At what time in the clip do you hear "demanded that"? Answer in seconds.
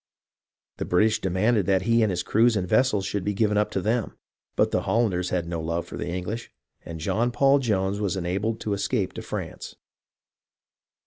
1.21-1.83